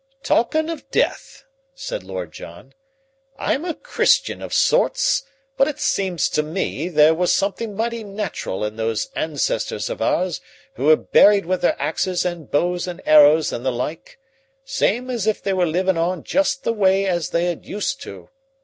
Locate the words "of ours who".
9.91-10.85